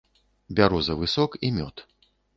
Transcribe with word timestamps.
Бярозавы 0.59 1.09
сок 1.15 1.37
і 1.49 1.53
мёд. 1.59 1.85